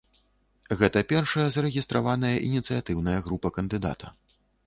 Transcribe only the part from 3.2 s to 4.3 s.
група кандыдата.